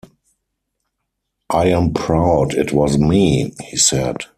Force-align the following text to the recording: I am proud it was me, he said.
I 1.51 1.67
am 1.67 1.93
proud 1.93 2.55
it 2.55 2.73
was 2.73 2.97
me, 2.97 3.53
he 3.61 3.77
said. 3.77 4.23